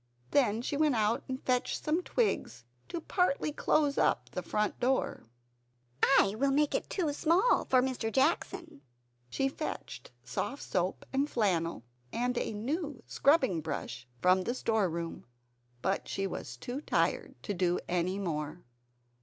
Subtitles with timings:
[0.31, 5.27] Then she went out and fetched some twigs, to partly close up the front door.
[6.01, 8.11] "I will make it too small for Mr.
[8.11, 8.81] Jackson!"
[9.29, 15.27] She fetched soft soap, and flannel, and a new scrubbing brush from the storeroom.
[15.83, 18.63] But she was too tired to do any more.